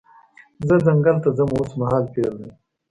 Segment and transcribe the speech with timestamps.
[0.67, 2.49] زه ځنګل ته ځم اوس مهال فعل دی.